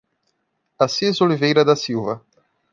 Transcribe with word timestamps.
Assis 0.79 1.21
Oliveira 1.21 1.63
da 1.63 1.75
Silva 1.75 2.25